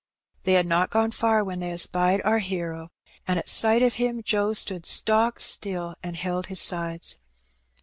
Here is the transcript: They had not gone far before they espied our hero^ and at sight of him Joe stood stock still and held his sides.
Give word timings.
They 0.45 0.53
had 0.53 0.65
not 0.65 0.89
gone 0.89 1.11
far 1.11 1.43
before 1.45 1.57
they 1.59 1.71
espied 1.71 2.23
our 2.23 2.39
hero^ 2.39 2.87
and 3.27 3.37
at 3.37 3.47
sight 3.47 3.83
of 3.83 3.93
him 3.93 4.23
Joe 4.23 4.53
stood 4.53 4.87
stock 4.87 5.39
still 5.39 5.93
and 6.01 6.15
held 6.15 6.47
his 6.47 6.59
sides. 6.59 7.19